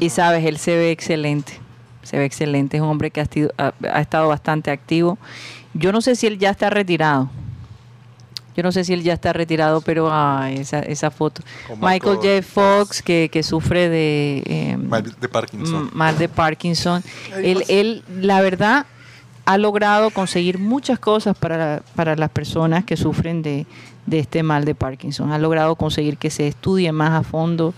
[0.00, 1.60] Y sabes, él se ve excelente.
[2.02, 2.76] Se ve excelente.
[2.78, 5.18] Es un hombre que ha, estido- ha- ha estado bastante activo.
[5.74, 7.30] Yo no sé si él ya está retirado.
[8.56, 11.42] Yo no sé si él ya está retirado, pero ay, esa, esa foto.
[11.80, 12.42] Michael Michael J.
[12.42, 15.82] Fox, que, que sufre de eh, Mal de Parkinson.
[15.84, 17.02] m- mal de Parkinson.
[17.36, 17.70] Él, pues.
[17.70, 18.84] él, la verdad,
[19.44, 23.66] ha logrado conseguir muchas cosas para, para las personas que sufren de,
[24.06, 25.32] de este mal de Parkinson.
[25.32, 27.74] Ha logrado conseguir que se estudie más a fondo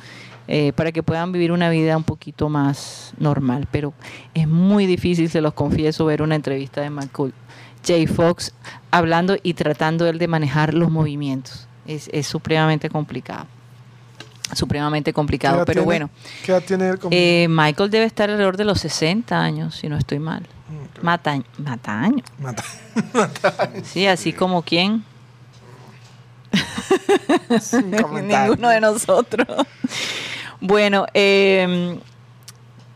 [0.47, 3.67] eh, para que puedan vivir una vida un poquito más normal.
[3.71, 3.95] Pero
[4.35, 7.33] es muy difícil, se los confieso, ver una entrevista de Michael
[7.87, 8.13] J.
[8.13, 8.53] Fox
[8.91, 11.67] hablando y tratando él de manejar los movimientos.
[11.87, 13.47] Es, es supremamente complicado.
[14.53, 15.59] supremamente ¿Qué complicado.
[15.65, 15.85] Pero tiene?
[15.85, 16.11] bueno,
[16.45, 16.99] ¿Qué edad tiene él?
[16.99, 20.43] como- eh, Michael debe estar alrededor de los 60 años, si no estoy mal.
[20.43, 20.84] Ok.
[21.03, 22.23] Mata, mataño.
[22.39, 22.63] Mata.
[23.85, 25.05] Sí, así como quién.
[28.23, 29.47] Ninguno de nosotros.
[30.61, 31.99] bueno, eh,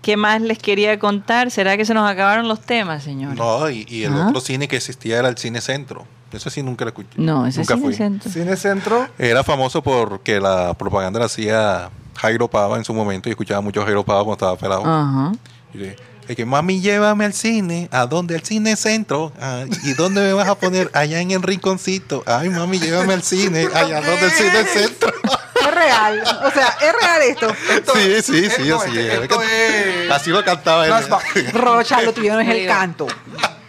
[0.02, 1.50] ¿qué más les quería contar?
[1.50, 3.36] ¿Será que se nos acabaron los temas, señores?
[3.38, 4.28] No, y, y el Ah.
[4.28, 6.06] otro cine que existía era el Cine Centro.
[6.32, 7.08] Eso sí nunca lo escuché.
[7.16, 7.90] No, ese nunca fui.
[7.92, 8.30] es centro.
[8.30, 9.08] Cine Centro.
[9.18, 13.80] Era famoso porque la propaganda la hacía Jairo Pava en su momento y escuchaba mucho
[13.80, 14.82] a Jairo Pava cuando estaba pelado.
[14.84, 15.32] Ajá.
[15.72, 15.78] Y
[16.28, 17.88] de, es que mami, llévame al cine.
[17.90, 18.34] ¿A dónde?
[18.36, 19.32] Al cine centro.
[19.40, 20.90] Ah, ¿Y dónde me vas a poner?
[20.94, 22.22] Allá en el rinconcito.
[22.26, 23.66] Ay, mami, llévame al cine.
[23.74, 25.12] Allá donde el cine centro.
[25.60, 26.22] Es real.
[26.44, 27.52] O sea, es real esto.
[27.94, 30.92] sí, sí, sí, esto- esto es- Así lo cantaba él.
[31.52, 33.06] Rocha, lo tuyo no es el canto.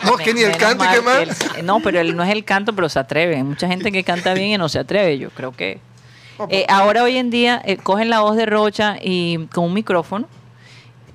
[0.06, 1.18] No, que ni el canto y qué más.
[1.18, 1.24] que
[1.60, 3.36] él- no, pero él no es el canto, pero se atreve.
[3.38, 5.18] Hay mucha gente que canta bien y no se atreve.
[5.18, 5.80] Yo creo que.
[6.50, 10.28] Eh, ahora, hoy en día, eh, cogen la voz de Rocha y con un micrófono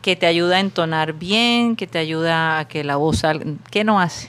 [0.05, 3.47] que te ayuda a entonar bien, que te ayuda a que la voz salga.
[3.71, 4.29] ¿Qué no hace?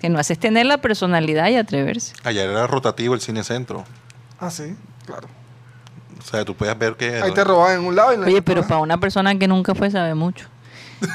[0.00, 2.14] Que no hace es tener la personalidad y atreverse.
[2.22, 3.82] Allá era rotativo el cine centro.
[4.38, 5.26] Ah, sí, claro.
[6.16, 7.20] O sea, tú puedes ver que.
[7.20, 8.44] Ahí te roban en un lado y en el Oye, otro.
[8.44, 10.46] pero para una persona que nunca fue, sabe mucho.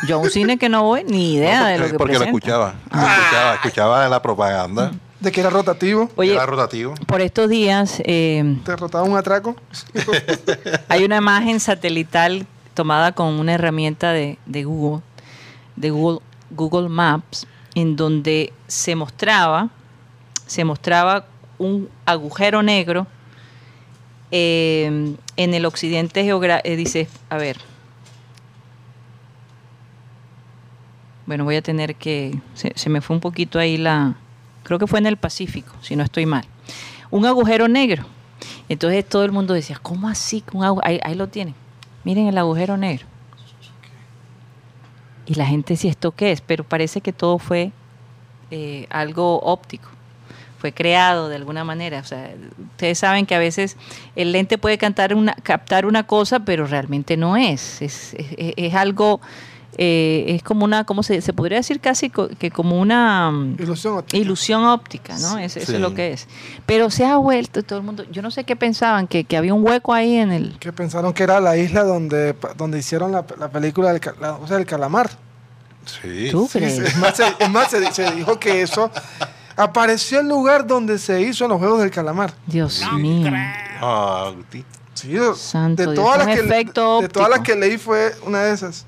[0.10, 2.20] Yo a un cine que no voy, ni idea No, de lo que Porque lo
[2.20, 2.38] presenta.
[2.38, 2.74] escuchaba.
[2.92, 4.92] Lo escuchaba, escuchaba la propaganda.
[5.22, 6.10] De que era rotativo.
[6.18, 6.94] Oye, era rotativo.
[7.08, 9.56] por estos días eh, Te rotaba un atraco.
[10.90, 15.02] hay una imagen satelital tomada con una herramienta de, de Google,
[15.76, 16.20] de Google,
[16.52, 19.70] Google Maps, en donde se mostraba,
[20.46, 21.26] se mostraba
[21.58, 23.08] un agujero negro
[24.32, 26.76] eh, en el occidente geográfico.
[26.76, 27.58] dice, a ver.
[31.26, 32.40] Bueno, voy a tener que.
[32.54, 34.16] Se, me fue un poquito ahí la.
[34.64, 36.46] Creo que fue en el Pacífico, si no estoy mal.
[37.12, 38.06] Un agujero negro.
[38.68, 40.44] Entonces todo el mundo decía, ¿cómo así?
[40.54, 41.56] un agu-?" Ahí, ahí lo tienen.
[42.06, 43.06] Miren el agujero negro.
[45.26, 46.42] Y la gente decía, ¿esto qué es?
[46.42, 47.72] Pero parece que todo fue
[48.52, 49.90] eh, algo óptico.
[50.60, 52.00] Fue creado de alguna manera.
[52.00, 52.32] O sea,
[52.72, 53.76] ustedes saben que a veces
[54.16, 57.82] el lente puede cantar una, captar una cosa, pero realmente no es.
[57.82, 59.20] Es, es- es algo,
[59.78, 63.58] eh, es como una, ¿cómo se, se podría decir casi co- que como una mm,
[63.60, 64.18] Ilusión óptica.
[64.18, 65.38] ilusión óptica, ¿no?
[65.38, 65.76] Es- eso Sí.
[65.76, 66.28] es lo que es.
[66.66, 68.04] Pero se ha vuelto todo el mundo.
[68.12, 70.58] Yo no sé qué pensaban, que, que había un hueco ahí en el.
[70.60, 74.48] Que pensaron que era la isla donde, donde hicieron la, la película del, la- o
[74.48, 75.10] sea, del calamar.
[75.86, 76.30] Sí.
[76.32, 76.76] ¿Tú Sí, crees?
[76.78, 76.82] sí.
[76.86, 78.90] Es más, se, es más, se, se dijo que eso
[79.56, 82.34] apareció el lugar donde se hizo los Juegos del Calamar.
[82.48, 83.30] Dios mío.
[83.82, 84.66] Ah, Guti.
[84.94, 88.54] Sí, de- Santo de todas las que de todas las que leí fue una de
[88.54, 88.86] esas.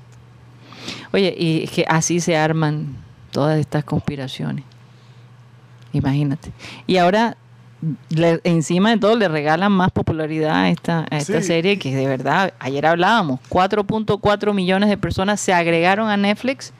[1.12, 2.96] Oye, y es que así se arman
[3.30, 4.64] todas estas conspiraciones.
[5.92, 6.52] Imagínate.
[6.86, 7.36] Y ahora,
[8.10, 11.46] le- encima de todo, le regalan más popularidad a esta, a esta Sí.
[11.46, 16.72] serie que de verdad, ayer hablábamos, 4.4 millones de personas se agregaron a Netflix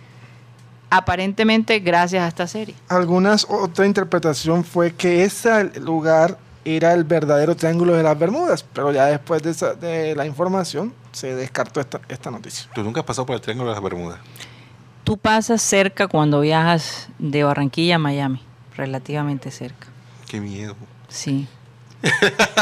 [0.91, 2.75] aparentemente gracias a esta serie.
[2.89, 6.39] Algunas otra interpretación fue que ese lugar
[6.77, 10.93] era el verdadero Triángulo de las Bermudas, pero ya después de, esa- de la información
[11.13, 12.69] se descartó esta, esta noticia.
[12.75, 14.19] Tú nunca has pasado por el Triángulo de las Bermudas.
[15.05, 18.43] Tú pasas cerca cuando viajas de Barranquilla a Miami,
[18.77, 19.87] relativamente cerca.
[20.29, 20.77] Qué miedo.
[21.09, 21.49] Sí.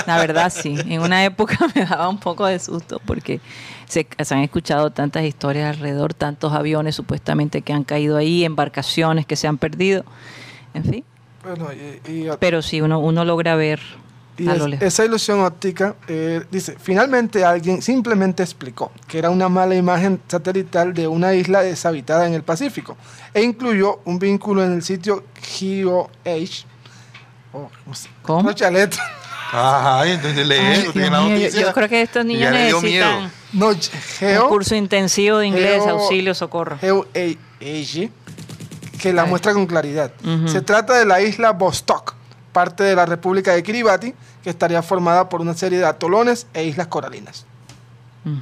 [0.07, 0.77] La verdad sí.
[0.87, 3.41] En una época me daba un poco de susto porque
[3.87, 9.27] se, se han escuchado tantas historias alrededor, tantos aviones supuestamente que han caído ahí, embarcaciones
[9.27, 10.05] que se han perdido.
[10.75, 11.05] En fin.
[11.47, 13.81] Bueno, y, y- Pero sí, uno, uno logra ver
[14.39, 14.85] y a es- lo lejos.
[14.87, 20.93] esa ilusión óptica, eh, dice, finalmente alguien simplemente explicó que era una mala imagen satelital
[20.93, 22.97] de una isla deshabitada en el Pacífico
[23.33, 26.67] e incluyó un vínculo en el sitio GeoH.
[27.53, 27.71] Oh,
[28.23, 29.03] ¿cómo letra.
[29.53, 31.61] Ajá, entonces Ay, leí, Dios tiene la yo- noticia.
[31.63, 33.31] yo, creo que estos niños necesitan miedo.
[33.53, 33.81] No, un
[34.19, 36.77] Geo, curso intensivo de inglés, Geo- auxilio, socorro.
[36.81, 38.11] GeoH,
[38.97, 40.13] que la muestra con claridad.
[40.47, 42.15] Se trata de la isla Vostok,
[42.53, 46.65] parte de la República de Kiribati, que estaría formada por una serie de atolones e
[46.65, 47.45] islas coralinas.
[48.25, 48.35] Ujú.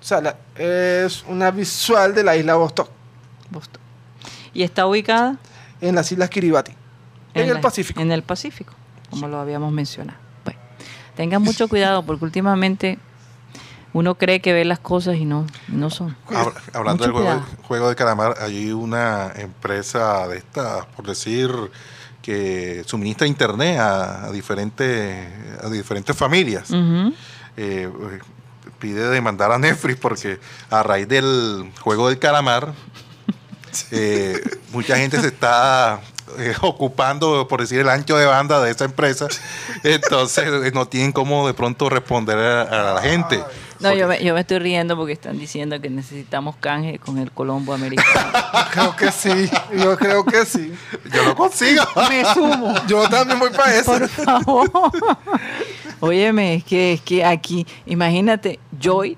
[0.00, 2.88] O sea, la- es una visual de la isla Vostok.
[4.54, 5.36] ¿Y está ubicada?
[5.80, 6.72] en las islas Kiribati,
[7.34, 8.00] en, el la- Pacífico.
[8.00, 8.72] En el Pacífico,
[9.10, 10.18] como lo habíamos mencionado.
[10.44, 10.60] Bueno,
[11.16, 12.98] tengan mucho cuidado porque últimamente
[13.94, 16.16] uno cree que ve las cosas y no, no son.
[16.28, 21.50] Hab- Hablando Mucho del juego, de calamar, hay una empresa de estas, por decir,
[22.22, 25.28] que suministra internet a, a diferentes
[25.62, 26.70] a diferentes familias.
[27.56, 27.90] Eh,
[28.78, 32.72] pide demandar a Netflix porque a raíz del juego del calamar,
[33.90, 34.40] eh,
[34.72, 36.00] mucha gente se está
[36.38, 39.26] eh, ocupando, por decir, el ancho de banda de esa empresa.
[39.82, 43.42] Entonces no tienen cómo de pronto responder a, a la gente.
[43.82, 47.30] No, yo me, yo me estoy riendo porque están diciendo que necesitamos canje con el
[47.32, 48.32] Colombo americano.
[48.72, 50.72] Creo que sí, yo creo que sí.
[51.12, 51.82] Yo lo consigo.
[52.08, 52.74] Me sumo.
[52.86, 53.92] Yo también voy para eso.
[53.92, 54.70] Por favor.
[56.00, 59.16] Óyeme, es que, es que aquí, imagínate, Joy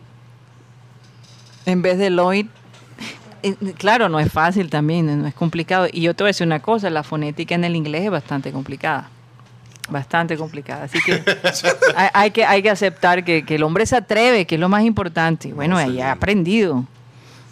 [1.67, 2.47] en vez de Lloyd.
[3.43, 5.87] Eh, Claro, no es fácil también, no es complicado.
[5.93, 8.53] Y yo te voy a decir una cosa, la fonética en el inglés es bastante
[8.53, 9.11] complicada.
[9.89, 10.85] Bastante complicada.
[10.85, 11.23] Así que
[11.97, 14.69] hay, hay que hay que aceptar que, que el hombre se atreve, que es lo
[14.69, 15.53] más importante.
[15.53, 16.85] Bueno, ahí ha aprendido.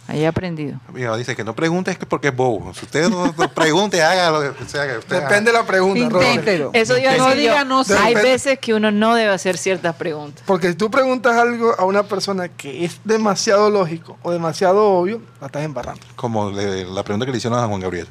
[0.05, 0.79] Ahí ha aprendido.
[0.93, 2.73] Mira, dice que no pregunte es que porque es bobo.
[2.73, 5.29] Si usted no, no pregunte, haga lo que sea que usted haga.
[5.29, 5.99] Depende de la pregunta.
[5.99, 6.71] Inténtelo.
[6.73, 7.95] Eso yo no diga no sé.
[7.97, 10.43] Hay veces que uno no debe hacer ciertas preguntas.
[10.45, 15.21] Porque si tú preguntas algo a una persona que es demasiado lógico o demasiado obvio,
[15.39, 16.01] la estás embarrando.
[16.17, 18.07] Como le- la pregunta que le hicieron a Juan Gabriel.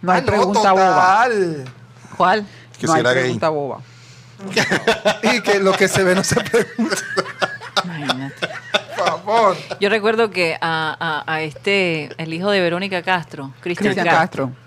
[0.00, 1.26] No hay Ah, pregunta boba.
[2.16, 2.46] ¿Cuál?
[2.82, 3.22] Que no si hay era gay.
[3.22, 3.80] pregunta boba.
[5.34, 6.96] Y que lo que se ve no se pregunta.
[7.84, 8.48] Imagínate.
[8.96, 9.56] Por favor.
[9.80, 14.46] Yo recuerdo que a, a- a este, el hijo de Verónica Castro, Cristian Cristian Castro,
[14.48, 14.62] Castro.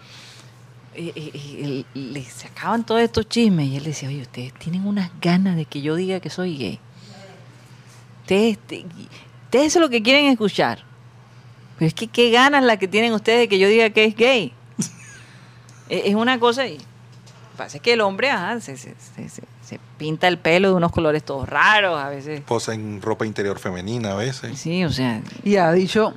[0.96, 5.12] y, y- y le sacaban todos estos chismes y él decía, oye, ustedes tienen unas
[5.22, 6.80] ganas de que yo diga que soy gay.
[8.22, 8.86] Ustedes, te-
[9.46, 10.84] ustedes eso es lo que quieren escuchar.
[11.78, 14.16] Pero es que qué ganas la que tienen ustedes de que yo diga que es
[14.16, 14.54] gay.
[15.90, 16.78] es, es una cosa y
[17.56, 20.92] pasa que el hombre ajá, se, se- se- se- se pinta el pelo de unos
[20.92, 22.42] colores todos raros a veces.
[22.42, 24.58] Posa en ropa interior femenina a veces.
[24.60, 26.14] Sí, o sea, Y ha dicho,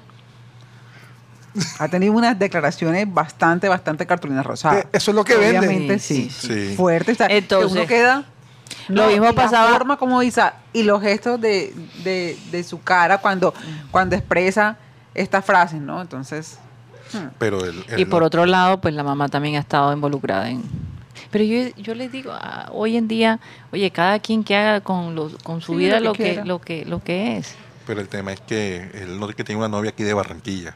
[1.79, 4.85] ha tenido unas declaraciones bastante, bastante cartulinas rosadas.
[4.85, 5.59] Eh, eso es lo que venden.
[5.61, 6.49] Obviamente Sí, sí.
[6.71, 6.75] sí.
[6.77, 7.13] Fuerte.
[7.13, 8.25] está- que Entonces, uno queda...
[8.89, 11.75] lo No, mismo y la pasaba- forma como dice y los gestos de,
[12.05, 13.55] de, de su cara cuando,
[13.91, 14.77] cuando expresa
[15.15, 16.01] estas frases, ¿no?
[16.01, 16.59] Entonces,
[17.15, 17.29] hmm.
[17.39, 20.51] Pero el, el Y por no- otro lado, pues la mamá también ha estado involucrada
[20.51, 20.63] en...
[21.31, 23.41] Pero yo, yo les digo, ah, hoy en día,
[23.73, 26.61] oye, cada quien que haga con, los- con su Sí, vida lo lo que lo,
[26.61, 27.55] que, lo que es.
[27.87, 30.75] Pero el tema es que él no que tiene una novia aquí de Barranquilla.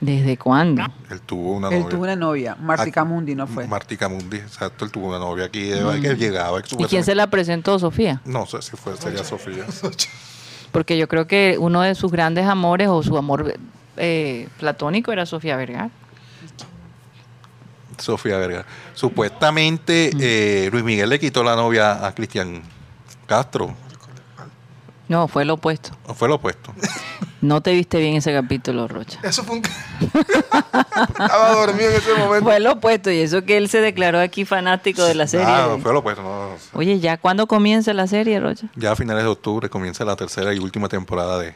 [0.00, 0.82] ¿Desde cuándo?
[1.10, 1.88] Él tuvo una él novia.
[1.90, 3.66] tuvo una novia, Martica Ah, Mundi, ¿no fue?
[3.66, 4.84] Martica Mundi, exacto.
[4.84, 6.60] Él tuvo una novia aquí de que llegaba.
[6.78, 8.20] ¿Y quién se la presentó, Sofía?
[8.24, 9.64] No sé si fue, sería Sofía.
[10.72, 13.54] Porque yo creo que uno de sus grandes amores o su amor
[13.96, 15.90] eh, platónico era Sofía Vergara.
[17.98, 18.66] Sofía Vergara.
[18.94, 22.62] Supuestamente eh, Luis Miguel le quitó la novia a Cristian
[23.26, 23.74] Castro.
[25.08, 25.90] No, fue lo opuesto.
[26.06, 26.74] ¿O fue lo opuesto?
[27.40, 29.18] No te viste bien ese capítulo, Rocha.
[29.22, 29.62] Eso fue un...
[31.18, 32.44] Estaba dormido en ese momento.
[32.44, 35.46] Fue lo opuesto y eso que él se declaró aquí fanático de la serie.
[35.48, 36.22] Ah, fue lo opuesto.
[36.22, 36.56] no, no.
[36.74, 38.66] Oye, ¿ya cuándo comienza la serie, Rocha?
[38.74, 41.54] Ya a finales de octubre comienza la tercera y última temporada de,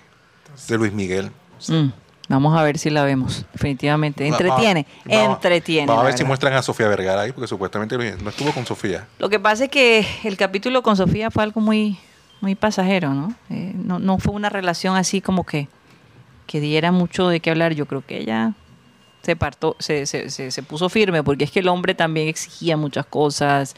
[0.69, 1.31] de Luis Miguel.
[1.69, 1.89] Mm,
[2.37, 3.45] vamos a ver si la vemos.
[3.53, 4.27] Definitivamente.
[4.27, 4.87] Entretiene.
[5.07, 5.87] Entretiene.
[5.87, 9.07] Vamos a ver si muestran a Sofía Vergara ahí, porque supuestamente no estuvo con Sofía.
[9.19, 11.99] Lo que pasa es que el capítulo con Sofía fue algo muy,
[12.41, 13.35] muy pasajero, ¿no?
[13.51, 15.69] Eh, no, no fue una relación así como que,
[16.47, 17.75] que diera mucho de qué hablar.
[17.75, 18.55] Yo creo que ella
[19.23, 22.77] se partó, se, se, se, se puso firme, porque es que el hombre también exigía
[22.77, 23.75] muchas cosas,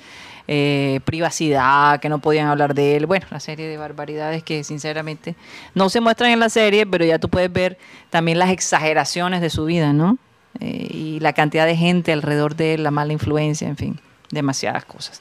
[0.48, 5.36] eh, privacidad, que no podían hablar de él, bueno, una serie de barbaridades que sinceramente
[5.74, 7.78] no se muestran en la serie, pero ya tú puedes ver
[8.10, 10.18] también las exageraciones de su vida, ¿no?
[10.60, 14.84] Eh, y la cantidad de gente alrededor de él, la mala influencia, en fin, demasiadas
[14.84, 15.20] cosas.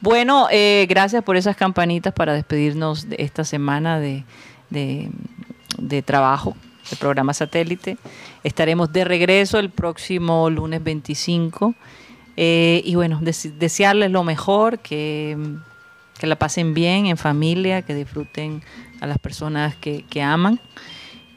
[0.00, 4.24] Bueno, eh, gracias por esas campanitas para despedirnos de esta semana de,
[4.70, 5.08] de,
[5.78, 6.56] de trabajo
[6.90, 7.96] del programa satélite.
[8.42, 11.74] Estaremos de regreso el próximo lunes 25.
[12.36, 15.36] Eh, y bueno, dese- desearles lo mejor, que,
[16.18, 18.62] que la pasen bien en familia, que disfruten
[19.00, 20.60] a las personas que, que aman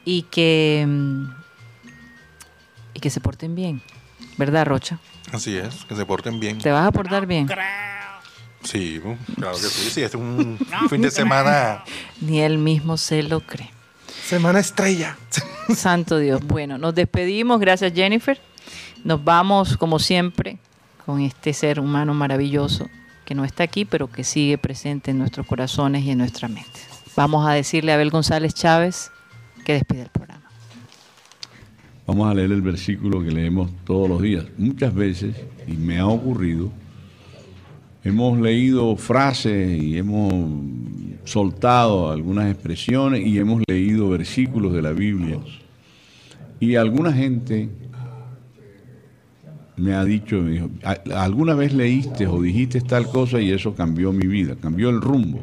[0.05, 1.25] y que, mm,
[2.95, 3.81] y que se porten bien.
[4.37, 4.99] ¿Verdad, Rocha?
[5.31, 6.57] Así es, que se porten bien.
[6.59, 7.47] ¿Te vas a portar bien?
[8.63, 8.99] Sí,
[9.35, 9.89] claro que sí.
[9.91, 10.57] Sí, es un
[10.89, 11.83] fin de semana.
[12.21, 13.69] Ni él mismo se lo cree.
[14.27, 15.17] Semana estrella.
[15.73, 16.45] Santo Dios.
[16.45, 17.61] Bueno, nos despedimos.
[17.61, 18.37] Gracias, Jennifer.
[19.05, 20.57] Nos vamos, como siempre,
[21.05, 22.89] con este ser humano maravilloso
[23.23, 26.77] que no está aquí, pero que sigue presente en nuestros corazones y en nuestra mente.
[27.15, 29.11] Vamos a decirle a Abel González Chávez
[29.63, 30.43] que despide el programa.
[32.05, 34.43] Vamos a leer el versículo que leemos todos los días.
[34.57, 35.37] Muchas veces,
[35.67, 36.69] y me ha ocurrido,
[38.07, 40.33] hemos leído frases y hemos
[41.25, 45.39] soltado algunas expresiones y hemos leído versículos de la Biblia.
[46.59, 47.69] Y alguna gente
[49.75, 53.75] me ha dicho, me dijo, "¿A- ¿alguna vez leíste o dijiste tal cosa y eso
[53.75, 55.41] cambió mi vida, cambió el rumbo?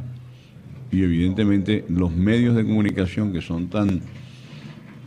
[0.90, 4.00] Y evidentemente los medios de comunicación que son tan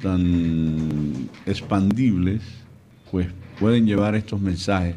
[0.01, 2.41] tan expandibles,
[3.09, 3.27] pues
[3.59, 4.93] pueden llevar estos mensajes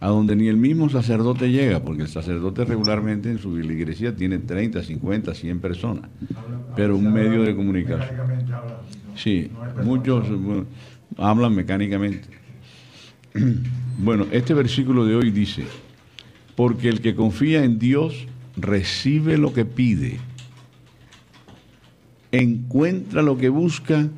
[0.00, 4.38] a donde ni el mismo sacerdote llega, porque el sacerdote regularmente en su iglesia tiene
[4.38, 6.10] 30, 50, 100 personas,
[6.74, 8.20] pero un medio de comunicación.
[9.14, 9.50] Sí,
[9.82, 10.26] muchos
[11.16, 12.28] hablan mecánicamente.
[13.98, 15.64] Bueno, este versículo de hoy dice,
[16.54, 18.26] porque el que confía en Dios
[18.58, 20.18] recibe lo que pide,
[22.30, 24.10] encuentra lo que busca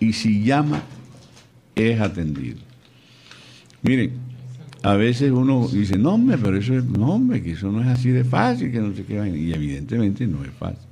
[0.00, 0.82] y si llama
[1.76, 2.65] es atendido.
[3.86, 4.14] Miren,
[4.82, 7.86] a veces uno dice, no hombre, pero eso es, no hombre, que eso no es
[7.86, 10.88] así de fácil, que no sé qué, y evidentemente no es fácil.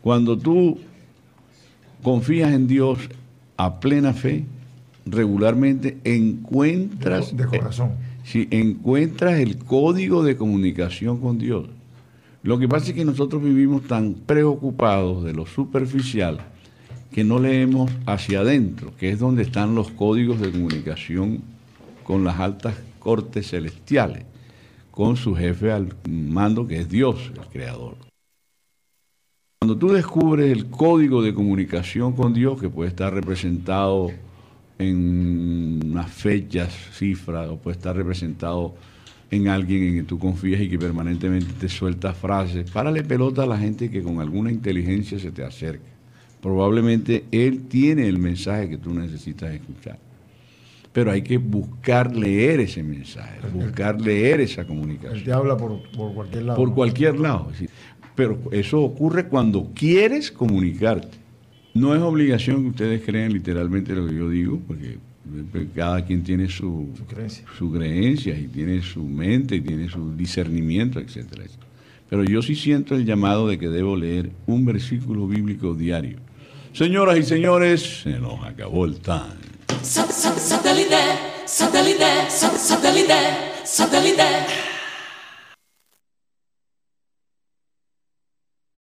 [0.00, 0.78] Cuando tú
[2.02, 2.98] confías en Dios
[3.58, 4.46] a plena fe,
[5.04, 7.36] regularmente encuentras...
[7.36, 7.90] De corazón.
[8.24, 11.66] si encuentras el código de comunicación con Dios.
[12.42, 16.38] Lo que pasa es que nosotros vivimos tan preocupados de lo superficial
[17.12, 21.57] que no leemos hacia adentro, que es donde están los códigos de comunicación
[22.08, 24.24] con las altas cortes celestiales,
[24.90, 27.96] con su jefe al mando que es Dios, el creador.
[29.60, 34.10] Cuando tú descubres el código de comunicación con Dios, que puede estar representado
[34.78, 38.74] en unas fechas, cifras, o puede estar representado
[39.30, 43.46] en alguien en que tú confías y que permanentemente te suelta frases, párale pelota a
[43.46, 45.84] la gente que con alguna inteligencia se te acerca.
[46.40, 50.07] Probablemente él tiene el mensaje que tú necesitas escuchar.
[50.98, 55.22] Pero hay que buscar leer ese mensaje, buscar leer esa Él comunicación.
[55.24, 56.56] te habla por, por cualquier lado.
[56.58, 56.74] Por ¿no?
[56.74, 57.52] cualquier lado.
[57.56, 57.66] sí.
[58.16, 61.16] Pero eso ocurre cuando quieres comunicarte.
[61.74, 64.98] No es obligación que ustedes crean literalmente lo que yo digo, porque
[65.72, 67.44] cada quien tiene su, Su creencia.
[67.56, 71.68] su creencia y tiene su mente y tiene su discernimiento, etcétera, etcétera.
[72.10, 76.18] Pero yo sí siento el llamado de que debo leer un versículo bíblico diario.
[76.72, 79.46] Señoras y señores, se nos acabó el time.
[80.68, 84.67] suddenly there, suddenly there, suddenly there, suddenly there.